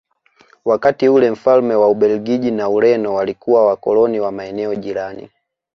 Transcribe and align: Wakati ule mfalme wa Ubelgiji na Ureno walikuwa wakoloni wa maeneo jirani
Wakati 0.65 1.09
ule 1.09 1.31
mfalme 1.31 1.75
wa 1.75 1.89
Ubelgiji 1.89 2.51
na 2.51 2.69
Ureno 2.69 3.13
walikuwa 3.13 3.65
wakoloni 3.67 4.19
wa 4.19 4.31
maeneo 4.31 4.75
jirani 4.75 5.29